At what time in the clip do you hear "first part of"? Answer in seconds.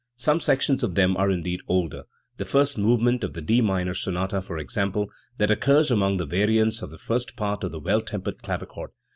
6.97-7.71